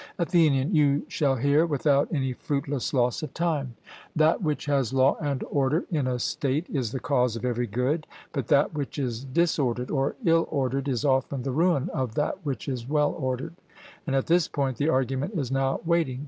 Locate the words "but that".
8.33-8.73